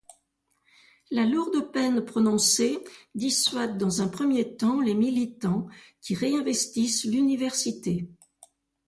[1.11, 5.67] La lourde peine prononcée dissuade dans un premier temps les militants
[6.01, 8.09] qui réinvestissent l'université.